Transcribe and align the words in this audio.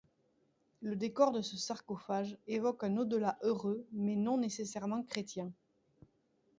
Le 0.81 0.95
décor 0.95 1.31
de 1.31 1.43
ce 1.43 1.57
sarcophage 1.57 2.35
évoque 2.47 2.83
un 2.83 2.97
au-delà 2.97 3.37
heureux, 3.43 3.85
mais 3.91 4.15
non 4.15 4.39
nécessairement 4.39 5.03
chrétien. 5.03 5.53